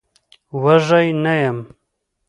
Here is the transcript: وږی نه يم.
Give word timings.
وږی 0.63 1.07
نه 1.23 1.33
يم. 1.41 1.57